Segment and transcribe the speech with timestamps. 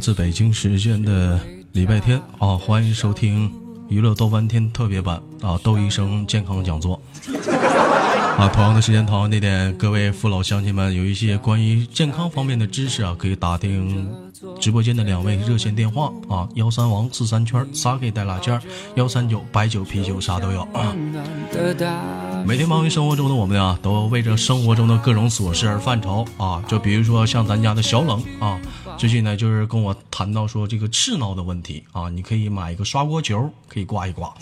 [0.00, 1.38] 自北京时间的
[1.72, 3.52] 礼拜天啊，欢迎收听
[3.90, 6.98] 娱乐逗翻天特别版啊，窦医生健康讲座
[8.38, 8.48] 啊。
[8.48, 14.08] 同样的时间，同样地点，各位父老乡亲们，有一些关于健康方面的知识啊，可以打听
[14.58, 18.58] 直播间的两位热线电话啊，幺三王四三圈仨给带拉件
[18.94, 20.96] 幺三九白酒啤酒啥都有啊。
[22.46, 26.62] 每天忙于生活中的我们啊，都为着生活中的各种琐事而犯愁啊。
[26.66, 28.58] 就比如说像咱家的小冷啊，
[29.00, 34.28] 最近呢就是跟我谈到说这个赤挠的问题啊，你可以买一个刷锅球，可以刮一刮。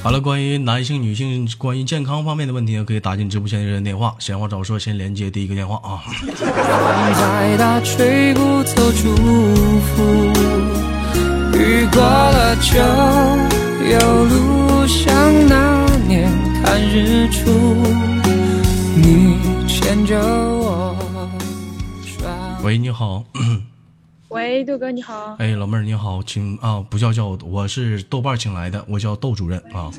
[0.00, 4.14] 好了，关于男性、女性、关于健康方面的问题呢，可以打进直播间的人电话。
[4.20, 6.04] 闲话少说，先连接第一个电话啊。
[6.38, 10.04] 再大吹祝福，
[11.58, 12.78] 雨过了就
[13.90, 16.30] 有路，像那年
[16.62, 17.50] 看日出，
[18.94, 20.16] 你牵着
[22.70, 23.24] 喂，你好，
[24.28, 29.90] 喂，豆哥你好，哎，老妹儿你好，请啊，不叫叫我，我是豆瓣请来的，我叫窦主任啊。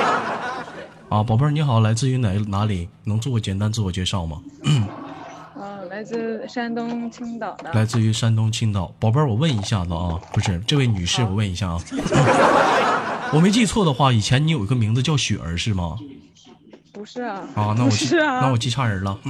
[1.10, 2.88] 啊，宝贝儿你好，来自于哪哪里？
[3.04, 4.40] 能做个简单自我介绍吗？
[4.64, 4.88] 嗯，
[5.90, 11.78] 来自山东青岛的，来自于山东青岛，宝贝儿，我问一下子啊，不是这位女士，我问一下啊，
[13.34, 15.98] 我没记错的话，以前你有一个名字叫雪儿是吗？
[17.06, 19.16] 不是啊，啊，那我记，是啊，那我记差人了。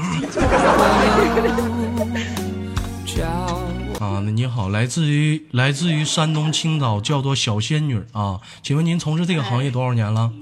[4.00, 10.32] 啊，那你好，来自于来自于山东青岛，叫做小仙女啊，请问您从事这个行业多少年了？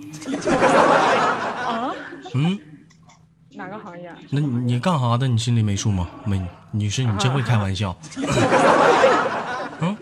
[1.67, 1.91] 啊，
[2.35, 2.57] 嗯，
[3.55, 4.15] 哪个行业啊？
[4.31, 5.27] 那你你干啥的？
[5.27, 6.07] 你心里没数吗？
[6.25, 6.41] 没，
[6.71, 7.97] 女士，你真会开玩笑。
[9.81, 9.97] 嗯，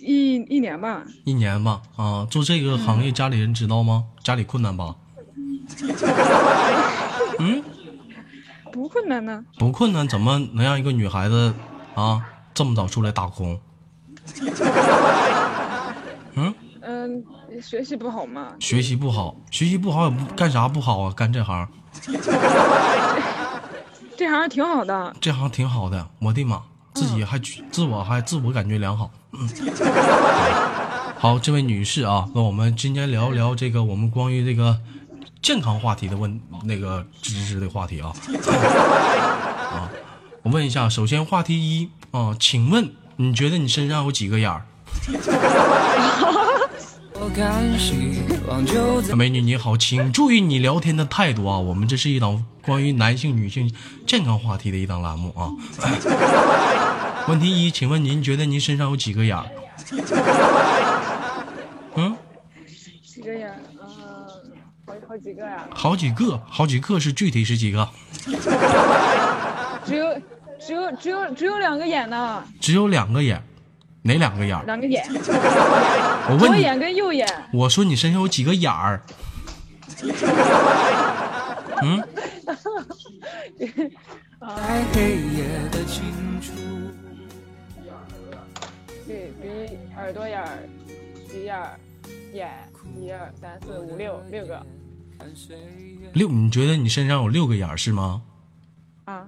[0.00, 4.04] 一一年吧，一年吧，啊，做这个行业，家里人知道吗？
[4.22, 4.94] 家里困难吧？
[7.38, 7.62] 嗯，
[8.72, 9.44] 不困难呢。
[9.58, 11.54] 不困难，怎么能让一个女孩子
[11.94, 12.22] 啊
[12.54, 13.60] 这么早出来打工？
[16.34, 17.24] 嗯，嗯，
[17.60, 21.12] 学习不好嘛，学习不好，学习不好也不干啥不好啊？
[21.14, 21.68] 干这行，
[24.16, 25.14] 这行挺好的。
[25.20, 26.08] 这行挺好的。
[26.20, 26.62] 我的妈，
[26.94, 29.10] 自己还觉自我还自我感觉良好。
[29.32, 29.48] 嗯，
[31.18, 34.78] 好，这位女士啊，那我们今天聊一聊这个我们关于这个
[35.42, 38.12] 健康话题的问那个知识的话题啊。
[39.74, 39.90] 啊，
[40.42, 44.64] 我问一下，首先话题一啊，请问你觉得你身上有几个眼儿？
[49.16, 51.56] 美女你好，请注意你聊天的态度啊！
[51.58, 53.72] 我们这是一档关于男性、女性
[54.06, 55.50] 健康话题的一档栏目啊。
[57.28, 59.46] 问题一，请问您觉得您身上有几个眼儿？
[61.94, 62.16] 嗯，
[63.04, 63.54] 几个眼？
[63.80, 63.86] 嗯，
[65.12, 67.86] 好好几个呀，好几个，好几个是具体是几个？
[69.84, 70.18] 只有
[70.58, 73.42] 只有只有只有两个眼呢，只有两个眼，
[74.00, 74.64] 哪两个眼？
[74.64, 75.04] 两个眼，
[76.30, 77.28] 我问你，左眼跟右眼。
[77.52, 79.02] 我说你身上有几个眼儿？
[81.82, 82.02] 嗯，
[83.58, 86.52] 在黑夜的清楚。
[89.06, 89.12] 鼻
[89.42, 90.58] 鼻耳朵眼儿，
[91.28, 91.78] 鼻眼儿，
[92.32, 92.48] 眼，
[92.98, 94.64] 一二三四五六六个
[96.12, 98.22] 六，你觉得你身上有六个眼儿是吗？
[99.04, 99.26] 啊，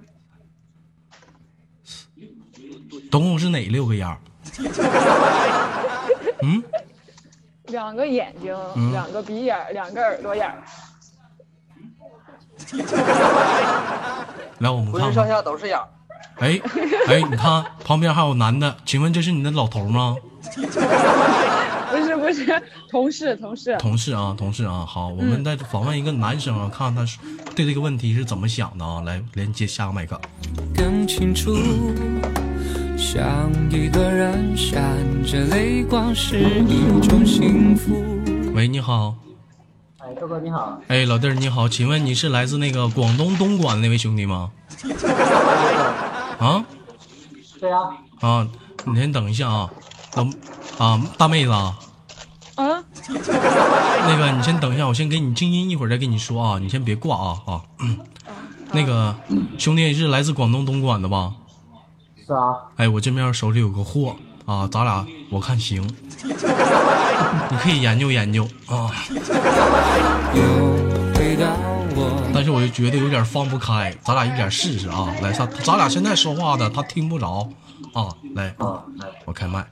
[3.11, 4.17] 总共是哪六个眼儿？
[6.41, 6.63] 嗯，
[7.67, 10.63] 两个眼睛，嗯两个鼻眼儿，两个耳朵眼儿。
[14.59, 15.01] 来，我们看看。
[15.01, 15.87] 浑身上下都是眼儿。
[16.37, 16.59] 哎
[17.07, 20.15] 哎，你看旁边还有男的，请问这是你的老头吗？
[22.25, 23.77] 不是，同事同事。
[23.77, 27.19] 同事啊，同事啊，好，我们再访问一个男生啊，看看他是
[27.55, 29.01] 对这个问题是怎么想的啊。
[29.01, 30.19] 来，连接下个麦克。
[30.75, 31.55] 更清楚，
[32.97, 34.81] 像一个人闪
[35.23, 37.93] 着泪光是一种幸福。
[38.55, 39.13] 喂，你好，
[39.99, 44.49] 哎，哥哥你好，哎，老弟儿你好，请问你是来自那个广东东莞的那位兄弟吗？
[46.39, 46.65] 啊
[47.59, 47.77] 对呀、
[48.19, 48.47] 啊，
[48.83, 49.69] 你先等一下啊，
[50.11, 50.33] 等
[50.79, 51.79] 啊大妹子啊，啊，
[54.07, 57.61] 那个你先等一下，我先给你静音，一会儿再跟你说啊，你先别挂啊啊。
[57.79, 57.97] 嗯
[58.71, 59.15] 那个
[59.57, 61.33] 兄弟是来自广东东莞的吧？
[62.25, 64.15] 是啊，哎，我这边手里有个货
[64.45, 65.81] 啊，咱俩我看行，
[67.49, 68.91] 你可以研究研究啊。
[71.13, 71.45] 回到
[71.95, 75.13] 我但是我就觉得有点放不开，咱俩一点试试啊。
[75.21, 77.47] 来，咱咱俩现在说话的他听不着
[77.93, 78.09] 啊。
[78.33, 78.83] 来，啊，
[79.25, 79.65] 我开麦。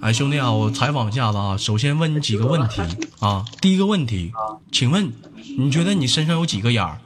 [0.00, 1.56] 哎，兄弟啊，我采访一下子啊。
[1.56, 2.82] 首先问你几个问题
[3.20, 3.44] 啊。
[3.60, 4.32] 第一个问题，
[4.70, 5.12] 请问
[5.58, 6.98] 你觉得你身上有几个眼儿？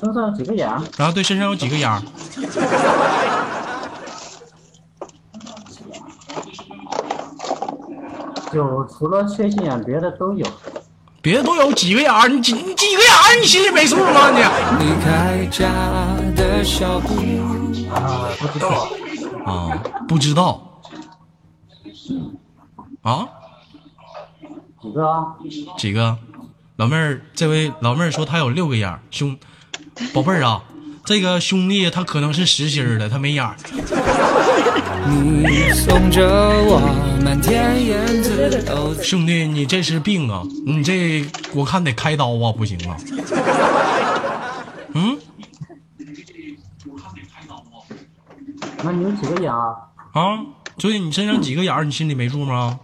[0.00, 0.82] 身上有几个眼儿？
[0.96, 2.02] 然后对身上有几个眼儿？
[8.52, 10.46] 就除了缺心眼，别的都有。
[11.20, 12.28] 别的都有几个眼儿？
[12.28, 13.38] 你几你几个眼儿？
[13.40, 14.38] 你心里没数吗你？
[14.84, 15.68] 离开家
[16.34, 17.14] 的小步，
[17.94, 18.88] 啊，不知道。
[19.48, 20.80] 啊，不知道。
[23.02, 23.26] 啊？
[24.80, 25.26] 几个啊？
[25.76, 26.18] 几个？
[26.76, 29.36] 老妹儿，这位老妹儿说她有六个眼儿，兄，
[30.14, 30.62] 宝贝儿啊，
[31.04, 33.56] 这个兄弟他可能是实心儿的，他没眼儿。
[35.08, 36.78] 你送着我
[37.24, 40.42] 满天燕子都兄弟，你这是病啊！
[40.66, 41.24] 你这
[41.54, 42.96] 我看得开刀啊，不行啊。
[44.94, 45.18] 嗯
[48.88, 49.76] 那你有几个眼啊？
[50.14, 50.40] 啊，
[50.78, 52.80] 所以你身上几个眼儿，你心里没数吗？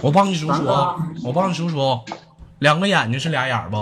[0.00, 2.00] 我帮你数数啊，我帮你数数，
[2.60, 3.76] 两个眼睛是俩眼儿不？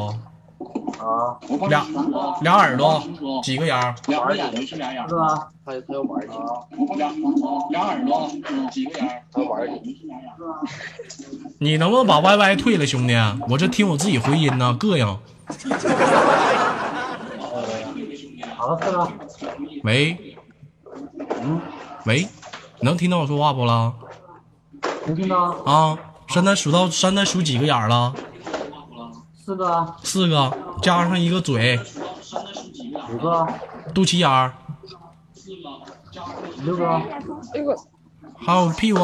[0.98, 1.86] 啊，俩
[2.42, 3.00] 俩耳朵
[3.40, 3.94] 几个眼儿？
[4.08, 5.48] 两个眼睛是俩眼是吧？
[5.64, 6.32] 他他要玩儿去，
[6.96, 7.12] 俩
[7.70, 8.28] 俩耳朵
[8.72, 9.22] 几个眼儿？
[9.32, 9.96] 他玩儿去。
[11.60, 13.14] 你能不能把 YY 退了，兄弟？
[13.48, 15.18] 我这听我自己回音呢，膈应。
[18.68, 19.08] 好了，是了。
[19.82, 20.36] 喂
[21.40, 21.58] 嗯，
[22.04, 22.28] 喂，
[22.82, 23.94] 能听到我说话不啦？
[25.06, 25.52] 能听到？
[25.64, 25.98] 啊，
[26.28, 28.12] 现在数到现在数几个眼儿了？
[29.42, 29.96] 四个啊？
[30.02, 31.80] 四个，加上一个嘴，
[33.10, 33.48] 五个啊？
[33.94, 34.52] 肚脐眼儿，
[36.62, 37.02] 六个啊？
[37.54, 37.74] 哎呦，
[38.36, 39.00] 还有屁股，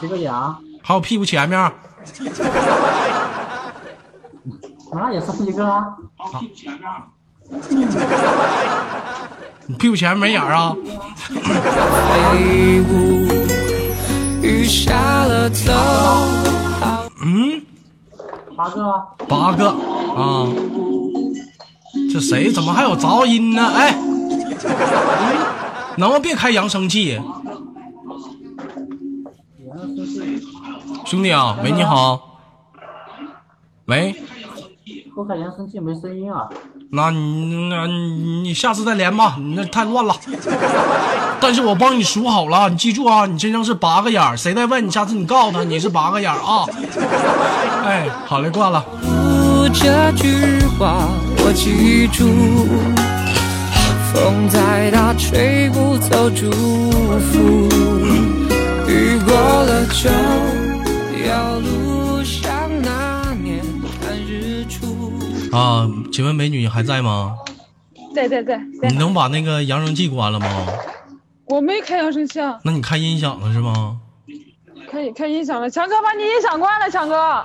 [0.00, 0.58] 七个眼啊？
[0.82, 1.72] 还有屁股前面，
[4.92, 5.96] 那 也是一个啊？
[9.66, 10.74] 你屁股前面没眼儿啊？
[11.28, 13.28] 飞舞，
[14.42, 15.72] 雨下了走，
[17.22, 17.62] 嗯，
[18.56, 19.02] 八个啊？
[19.28, 20.48] 八个啊。
[22.10, 23.66] 这谁怎么还有噪音呢？
[23.74, 23.94] 哎，
[25.96, 27.08] 能不能别开扬声器？
[27.08, 27.22] 眼
[29.78, 30.42] 生气，
[31.08, 32.20] 兄弟啊，喂，你好，
[33.86, 34.14] 喂，
[35.16, 36.46] 我开扬声器没声音啊？
[36.92, 40.14] 那你那你你下次再连吧，你那太乱了。
[41.40, 46.66] 但是我帮你数好了，你记住啊，你身上是八个眼儿，谁再问你，下次你告诉他你是八个眼儿啊。
[47.86, 48.84] 哎，好嘞，挂了。
[49.72, 51.08] 这句话
[51.38, 52.28] 我记住。
[54.12, 57.66] 风再大吹不走祝福，
[58.86, 60.10] 雨过了就
[65.52, 67.36] 啊，请问美女还在吗？
[68.14, 70.46] 在在在在你，能把那个扬声器关了吗？
[71.46, 73.98] 我没开扬声器啊，那你开音响了是吗？
[74.90, 77.44] 开开音响了，强哥把你音响关了，强哥，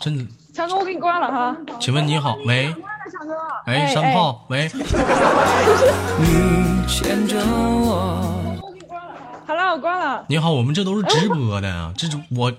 [0.00, 0.26] 真的？
[0.52, 3.34] 强哥我给你关了哈，请问你好，喂，关了，强哥，
[3.66, 4.70] 哎，山炮，喂，
[6.18, 8.60] 你牵着我，
[9.46, 12.52] 好了，我关了，你好，我们这都是直播的，这是我。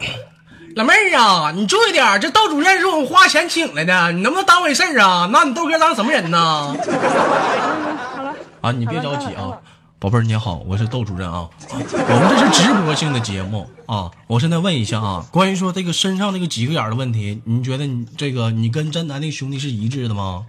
[0.76, 5.26] 老妹儿啊，你注意点儿，这窦主任是我们花钱请来的，你能不能当回事儿啊？
[5.32, 6.38] 拿你豆哥当什么人呢？
[8.14, 9.58] 好了，啊，你别着急啊
[9.98, 14.10] 宝贝儿你好，我是窦主任啊，我们这是直播性的节目啊。
[14.26, 20.44] 我现在问一下啊，关于说这个身上那个几个眼儿的问题，你觉得你这个你跟真男那个兄弟是一致的吗？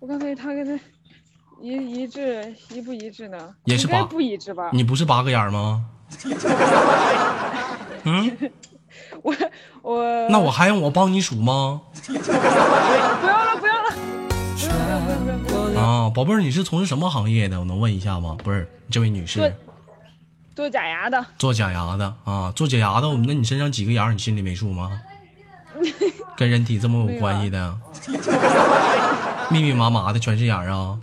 [0.00, 0.84] 我刚才他跟他
[1.62, 3.38] 一一致一不一致呢？
[3.66, 4.70] 也是吧应该不一致吧？
[4.72, 5.84] 你不是八个眼儿吗？
[8.04, 8.36] 嗯，
[9.22, 9.34] 我
[9.82, 11.80] 我那我还用我帮你数吗？
[12.06, 13.74] 不要了不要
[15.74, 17.58] 了，啊，宝贝儿，你是从事什么行业的？
[17.58, 18.36] 我能问一下吗？
[18.44, 19.50] 不是，这位女士做，
[20.54, 25.00] 做假牙的，做假牙的啊，做假牙的，那你身上几个眼儿，你心里没数吗？
[26.36, 27.74] 跟人体这么有关系的，
[29.50, 30.98] 密密麻麻的全是眼儿啊！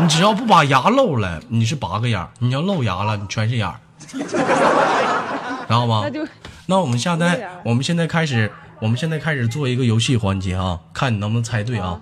[0.00, 6.10] 你只要不把牙露了，你是八个眼儿；你要露牙了，你全是眼儿，知道吗那？
[6.10, 6.26] 就
[6.66, 8.50] 那我们现在，我们现在开始，
[8.80, 12.00] 我们现在开始做一个游戏环节啊，看你能不能猜对啊。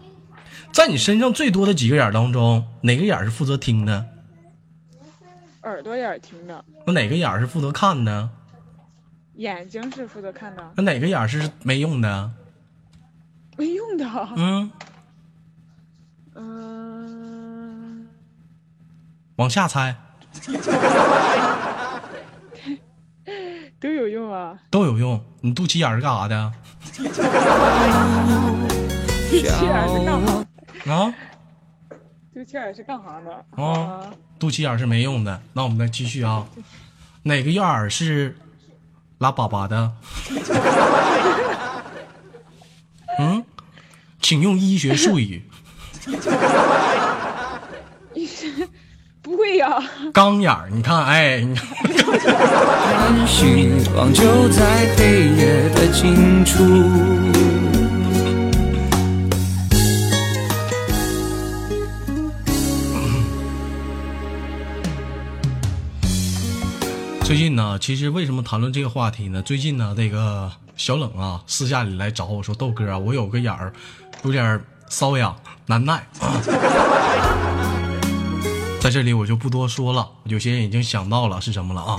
[0.72, 4.04] 在你身上最多的几个眼儿当中，哪个眼儿是负责听的？
[5.62, 8.28] 耳朵眼儿听的，那哪个眼儿是负责看的？
[9.36, 12.30] 眼睛是负责看的，那哪个眼儿是没用的？
[13.56, 14.04] 没用的。
[14.36, 14.70] 嗯，嗯，
[19.36, 19.94] 往下猜，
[23.78, 24.58] 都有用啊。
[24.70, 25.22] 都有用。
[25.42, 26.52] 你肚脐眼是干啥的？
[26.96, 27.20] 肚脐
[29.66, 30.32] 眼是干啥？
[30.92, 31.14] 啊？
[32.32, 33.44] 肚脐眼是干啥的？
[33.62, 35.42] 啊，肚脐眼是没用的。
[35.52, 36.46] 那我们再继续啊，
[37.24, 38.38] 哪个眼儿是
[39.18, 39.92] 拉粑粑的？
[43.18, 43.44] 嗯，
[44.22, 45.42] 请用医学术语。
[49.26, 51.66] 不会呀，钢眼儿，你看，哎，你看，
[52.16, 56.62] 看希望就在黑夜的尽处。
[67.24, 69.42] 最近呢，其实为什么谈论这个话题呢？
[69.42, 73.72] 最近呢，这个小冷啊，私下里来找我说：“豆哥啊，我有个眼儿，
[74.22, 75.34] 有点瘙痒
[75.66, 76.40] 难耐啊。”
[78.86, 81.98] 在这里我就不多说了，有些人已经想到了是什么了啊。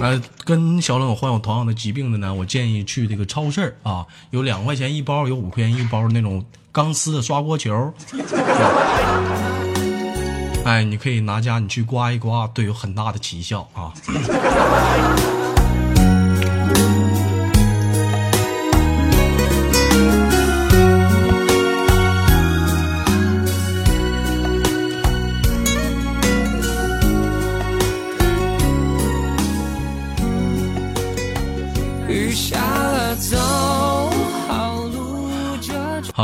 [0.00, 7.94] 呃，跟小冷患有同样的疾病的呢，我建议去这个超市啊，有两块钱一包，有五块钱一包那种钢丝的刷锅球。
[10.64, 13.94] 哎，你可以拿家你去刮一刮，对有很大的奇效啊。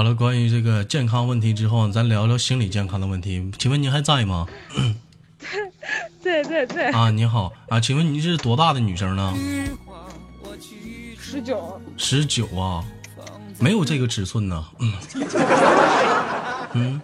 [0.01, 3.53] 好了，关于这个健康问题之后，咱聊聊心理健康的问题。
[3.59, 4.47] 请问您还在吗？
[6.25, 9.35] 对对对，啊，你好啊，请问您是多大的女生呢？
[11.19, 12.83] 十九，十九啊，
[13.59, 14.65] 没有这个尺寸呢。
[14.79, 14.95] 嗯
[16.73, 17.03] 嗯，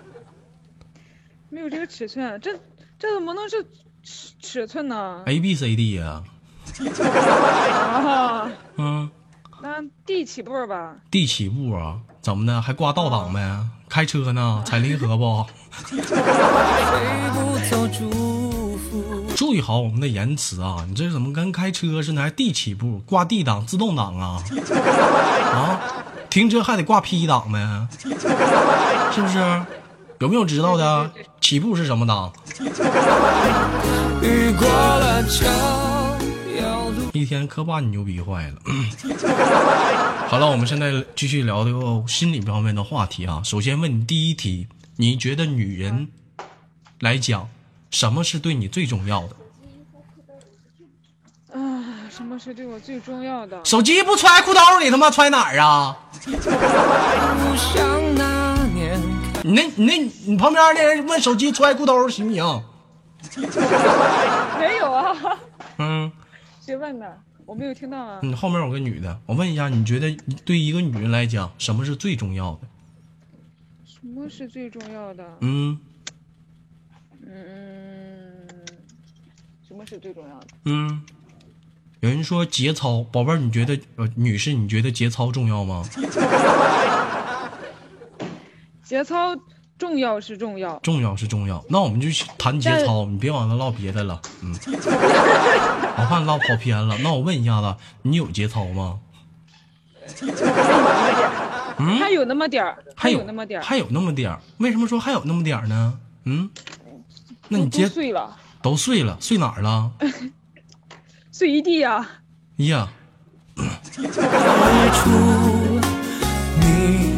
[1.51, 2.59] 没有这个尺寸，这
[2.99, 3.63] 这怎么能是
[4.03, 6.25] 尺尺寸呢？A B C D 呀、
[7.93, 9.11] 啊，嗯
[9.67, 12.63] 那 D 起步吧，，D 起步啊，怎么的？
[12.63, 13.41] 还挂倒档呗？
[13.89, 14.63] 开车呢？
[14.65, 15.45] 踩离合不？
[19.35, 20.87] 注意好我们的言辞啊！
[20.89, 22.23] 你这怎么跟开车似的？
[22.23, 24.41] 还 D 起步，挂 D 档、自动挡啊？
[25.53, 25.81] 啊，
[26.31, 27.89] 停车还得挂 P 档呗？
[29.11, 29.63] 是不是？
[30.21, 31.11] 有没有知道的？
[31.41, 32.33] 起步是什么档？
[34.23, 35.86] 雨过了。
[37.19, 38.57] 一天可把你牛逼坏了。
[40.29, 43.41] 好了，我们现在继续聊这个心理方面的话题啊。
[43.45, 46.09] 首先问你第一题，你觉得女人
[47.01, 47.49] 来讲，
[47.91, 49.37] 什么是对你最重要的？
[51.53, 53.59] 啊，什么是对我最重要的？
[53.65, 55.97] 手机不揣裤兜里，他妈揣哪儿啊？
[56.25, 59.01] 不像那年
[59.45, 62.63] 你那、你那、你旁边那人问手机揣裤兜行不行？
[64.59, 65.17] 没有啊，
[65.79, 66.11] 嗯，
[66.67, 67.23] 谁问的？
[67.45, 68.19] 我没有听到啊。
[68.25, 70.11] 你后面有个女的，我问一下，你觉得
[70.45, 72.63] 对一个女人来讲，什么是最重要的？
[73.85, 75.25] 什么是最重要的？
[75.43, 75.79] 嗯
[77.25, 78.49] 嗯，
[79.69, 80.47] 什么是最重要的？
[80.65, 81.05] 嗯，
[82.01, 85.85] 有人说节操，宝贝儿，你觉得呃，女士，你觉得节操重要吗？
[88.83, 89.37] 节操
[89.79, 94.21] 重要是重要，重要是重要，那我们就去谈节操，你别往那唠别的了。
[94.43, 94.55] 嗯，
[95.99, 96.97] 我看唠跑偏了。
[96.99, 98.99] 那我问一下子，你有节操吗？
[101.79, 104.41] 嗯还有那么点儿，还有那么点儿，还有那么点儿。
[104.57, 105.99] 为什么说还有那么点儿呢？
[106.25, 106.49] 嗯，
[107.49, 109.91] 那你都节碎了，都碎了，碎哪儿了？
[111.31, 112.09] 碎一地呀、
[112.59, 112.89] 哎呀，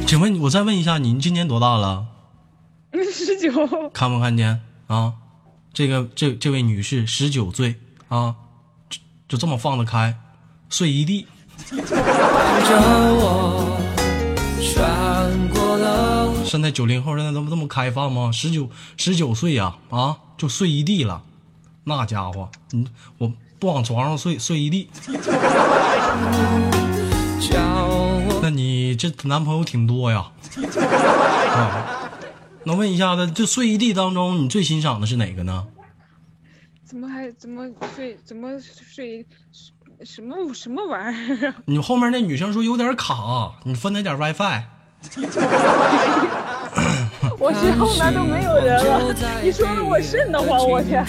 [0.09, 2.08] 请问我再问一下，你今年多大了？
[2.93, 3.51] 十九，
[3.93, 5.15] 看没看见啊？
[5.73, 7.77] 这个这这位女士十九岁
[8.09, 8.35] 啊，
[8.89, 10.19] 就就这么放得开，
[10.69, 11.27] 睡一地。
[11.59, 11.77] 着
[13.21, 13.79] 我
[14.63, 18.33] 穿过了现在九零后现在都这么开放吗？
[18.33, 21.23] 十九十九岁呀、啊，就睡一地了，
[21.85, 24.89] 那家伙，你我不往床上睡，睡一地。
[28.41, 30.31] 那你这男朋友挺多呀？
[31.53, 31.98] 啊，
[32.65, 35.67] 那问一下子，这睡一地当中，你最欣赏的是哪个呢？
[36.85, 39.25] 怎么还怎么睡怎么睡
[40.05, 41.55] 什么什么玩意儿啊？
[41.67, 44.63] 你后面那女生说有点卡，你分她点 WiFi。
[47.39, 51.05] 我身后面都没有人了，你说的我瘆得慌，我天！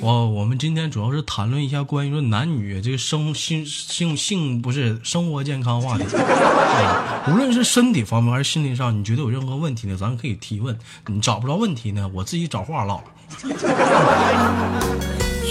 [0.00, 10.76] 我我们今天主要是谈论一下关于说男女这个生性性性不是生活健康话题啊， 无论是身体方面还是心理上，你觉得有任何问题呢，咱可以提问。
[11.06, 13.02] 你找不着问题呢，我自己找话唠。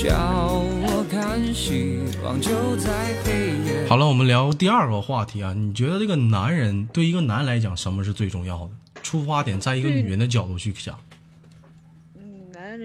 [0.04, 2.92] 叫我看希望就在
[3.24, 3.32] 黑
[3.66, 3.88] 夜。
[3.88, 8.70] 好了，我们聊第二个话题啊，你觉得这个男人对一个男人来讲，什么是最重要的？
[9.02, 10.96] 出发点，在一个女人的角度去想。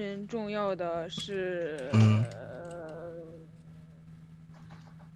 [0.00, 2.24] 人重要的是，嗯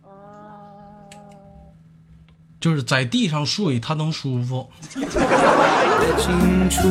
[0.03, 1.09] 呃，啊，
[2.61, 4.69] 就是在地上睡，他能舒服。
[4.95, 5.01] 的
[6.19, 6.83] 清楚。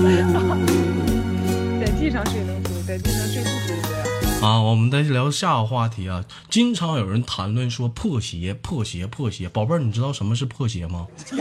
[1.80, 4.04] 在地上睡能舒服，在地上睡不舒服呀。
[4.42, 6.24] 啊，我们再聊下个话题啊。
[6.50, 9.48] 经常有人谈论说破鞋、破鞋、破鞋。
[9.48, 11.08] 宝贝儿，你知道什么是破鞋吗？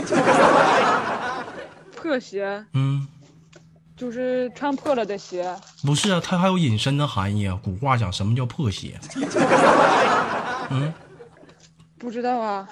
[1.95, 3.07] 破鞋嗯，
[3.95, 7.59] 就是穿破了的鞋，不是啊，它还有隐身的含义啊。
[7.63, 8.99] 古话讲什么叫破鞋？
[10.71, 10.93] 嗯
[11.97, 12.67] 不知道啊。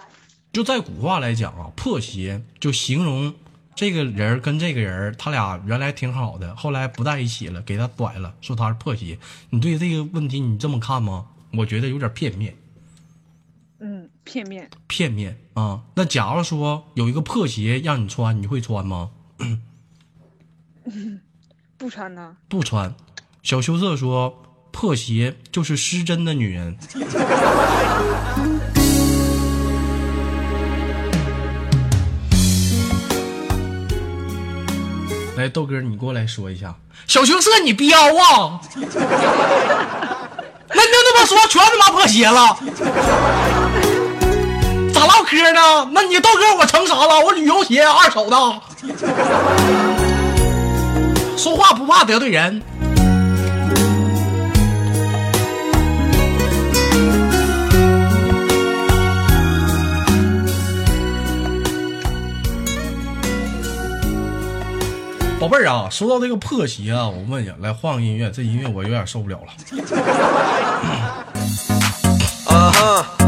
[0.52, 3.34] 就在古话来讲啊，破鞋就形容
[3.74, 9.18] 这个人跟这个人，他俩原来挺好的，后来不在一起了，给他甩了，说他是破鞋。
[9.52, 11.28] 你对这个问题你这么看吗？
[11.54, 12.56] 我觉得有点片面，
[13.80, 14.70] 嗯，片面。
[14.88, 15.82] 片面啊。
[15.96, 19.12] 那假如说有一个破鞋让你穿，你会穿吗？
[21.78, 22.36] 不穿呢？
[22.48, 22.94] 不穿。
[23.44, 26.78] 小羞涩说，破鞋就是失真的女人。
[35.38, 36.76] 来，豆哥，你过来说一下。
[37.08, 38.62] 小羞涩，你彪啊！
[40.74, 42.58] 那你就这么说，全他妈破鞋了？
[44.94, 45.90] 咋唠嗑呢？
[45.94, 47.20] 那你豆哥我成啥了？
[47.26, 48.62] 我旅游鞋二手的。
[51.42, 52.62] 说话不怕得罪人。
[65.40, 69.48] 宝贝儿啊，说到这个破鞋啊，我问一下，来换个音乐，这音乐我有点受不了了。
[72.46, 73.21] Uh huh.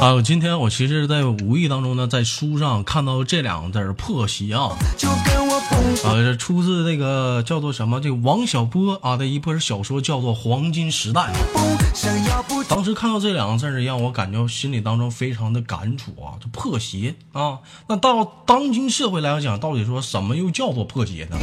[0.00, 6.06] 啊，我今天我其实，在无意当中呢，在书上看到这两个字儿“破鞋”啊，就跟我 boom。
[6.06, 8.00] 啊，这出自这个叫做什么？
[8.00, 11.32] 这个王小波啊的一本小说，叫做《黄金时代》。
[12.68, 17.58] 当时看到这两个字儿，让我感觉心里当中非常的感触啊，这破鞋啊。
[17.88, 21.38] 那到当今社会来讲，到底说什么又叫做破鞋呢？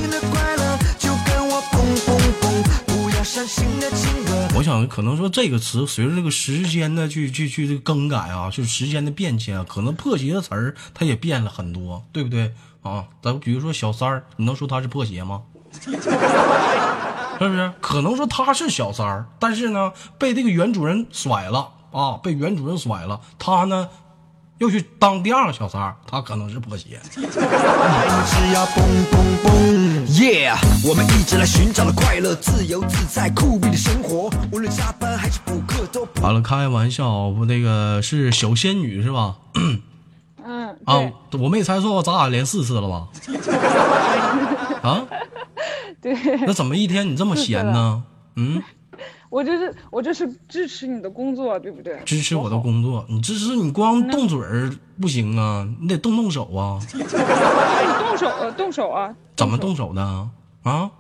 [4.55, 13.05] 我想可能说这个词随着这个时间的去去去更改啊，就是时间的变迁啊，可能破鞋的词儿它也变了很多，对不对啊？
[13.21, 15.43] 咱比如说小三儿，你能说他是破鞋吗？
[15.81, 17.71] 是不是？
[17.79, 23.87] 可能说他是小三儿，但是呢，被这个原主人甩了啊，被原主人甩了，他呢
[24.59, 26.99] 又去当第二个小三儿，他可能是破鞋。
[30.83, 36.21] 我们一直来寻找的快乐、自由自在、酷毙的生活，无论加班还是补课都不。
[36.21, 39.37] 完了，开玩笑，不那个是小仙女是吧？
[39.55, 39.81] 嗯，
[40.83, 40.99] 啊，
[41.31, 43.07] 我没猜错，咱俩连四次了吧？
[44.83, 45.03] 啊？
[46.01, 46.13] 对，
[46.45, 48.03] 那怎么一天你这么闲呢？
[48.35, 48.61] 嗯，
[49.29, 51.99] 我这是我这是支持你的工作，对不对？
[52.05, 56.79] 支持我的工作，你支持你光动嘴儿不行啊，你得动动手啊。
[56.93, 59.15] 那 你动手呃动手啊？
[59.35, 59.87] 怎么动手？
[59.89, 60.01] 手的
[60.63, 60.91] 啊？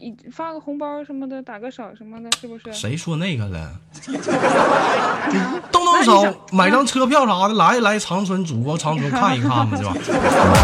[0.00, 0.02] 啊？
[0.02, 2.72] 你发个红包什么的，打个赏什么的，是不是？
[2.72, 3.70] 谁说那个了？
[5.70, 9.94] 动动手，买张车票啥的，来一来长春，祖国长春 看一看嘛，对吧？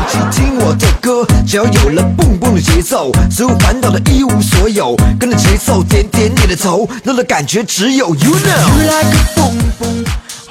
[0.09, 9.96] 只听我的歌，只要有了蹦蹦的节奏，所有烦恼的一无所有，跟着节奏点点你的头，那的感觉只有 you know。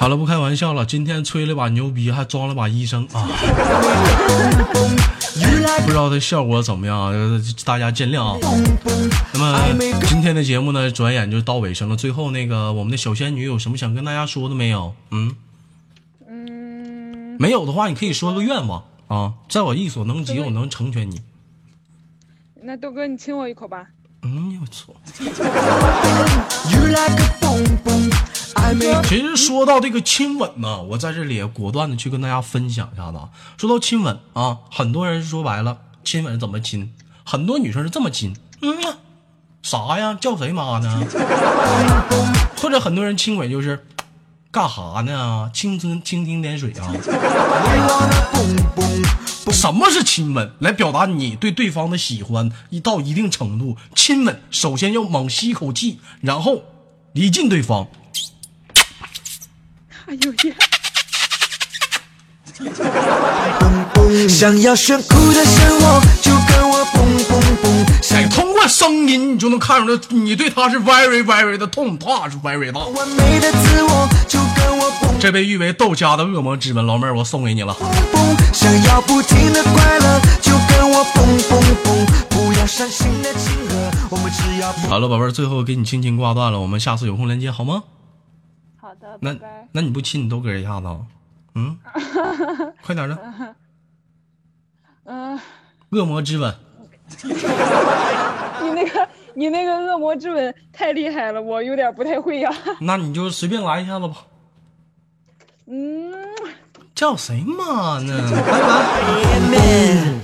[0.06, 3.26] 好了，不开玩笑了，今天吹了把牛逼，还装了把医生啊，
[5.84, 7.12] 不知道这效果怎么样
[7.64, 8.38] 大家见谅啊。
[9.34, 9.60] 那么
[10.06, 11.96] 今天的节目呢，转眼就到尾声了。
[11.96, 14.94] 最后那个我们的小仙女有什么想跟大家说的没有？
[15.10, 15.34] 嗯，
[16.28, 21.20] 嗯，没有的话，你可以说个愿望啊，在我力所能及，我能成全你。
[22.62, 23.88] 那豆哥，你亲我一口吧。
[24.26, 24.92] 嗯，我操！
[29.04, 33.28] 其实说到这个亲吻呢，我在这里果断的去跟大家分享一下子啊。
[33.56, 36.92] 说到亲吻啊，很多人说白了，亲吻怎么亲？
[37.24, 38.76] 很多女生是这么亲，嗯，
[39.62, 40.18] 啥呀？
[40.20, 41.00] 叫谁妈呢？
[42.60, 43.86] 或者很多人亲吻就是
[44.56, 45.50] 干哈呢？
[45.52, 46.88] 蜻蜓蜻蜓点水啊。
[49.52, 50.50] 什么是亲吻？
[50.60, 53.76] 来表达你对对方的喜欢一到一定程度。
[53.94, 56.62] 亲吻首先要猛吸一口气，然后
[57.12, 57.86] 离近对方。
[60.06, 60.56] 哎呦耶！
[64.26, 67.15] 想要炫酷的生活，就跟我蹦
[68.02, 72.80] 想哎，通过声音你就能看出来，你对他是 very very 的痛，他是 very 大。
[75.20, 77.74] 这被誉为豆家的恶魔之吻，老妹儿，我送给你了。
[77.74, 78.36] 蹦蹦。
[78.52, 82.06] 想要不停的快乐，就跟我蹦蹦蹦。
[82.30, 84.72] 不要伤心的情歌，我们只要。
[84.88, 87.82] 好了，宝贝儿，最后给你轻轻挂断了，我们下次有空连接好吗？
[88.80, 89.68] 好的，那拜拜。
[89.72, 90.98] 那你不亲你豆哥一下子啊？
[91.54, 91.76] 嗯，
[92.84, 93.18] 快点的，
[95.04, 95.40] 嗯，
[95.90, 96.54] 恶魔之吻。
[98.62, 104.14] 你那个你那个恶魔之吻太厉害了，我有点不太会呀、那你就随便来一下子吧。
[105.68, 106.12] 嗯，
[106.94, 108.30] 叫谁嘛呢？
[108.46, 108.76] 拜拜。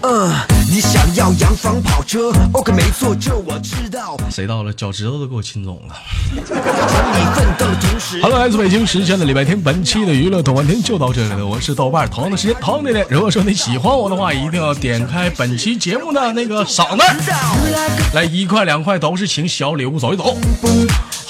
[0.03, 0.33] 嗯，
[0.71, 4.17] 你想要洋房跑车？OK，没错，这我知道。
[4.31, 5.95] 谁到了，脚趾头都给我亲肿了。
[8.21, 11.47] Hello，来自北京时间的礼拜天，本期的娱乐豆瓣天就到这里了。
[11.47, 13.07] 我是豆瓣，同样的时间，同样的脸。
[13.09, 17.33] 如果说你喜欢我的话，一定要点开本期节目的那个嗓子，
[18.13, 20.37] 来一块两块都是请小礼物走一走。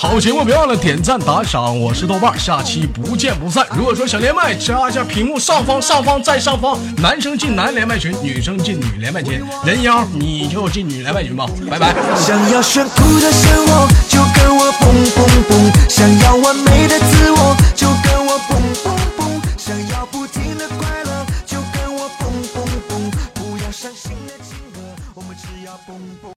[0.02, 3.64] 好节目别忘了点赞打赏，我是豆瓣，下期不见不散。
[3.72, 11.94] 如果说想连麦，加一下屏幕上方上方再上方，男生进男连麦群，女生进女连麦群，人妖你就进女连麦群吧，拜拜。
[12.16, 20.61] 想要炫酷的生活，就跟我蹦蹦蹦；想要完美的自我，就跟我蹦蹦蹦；想要不停的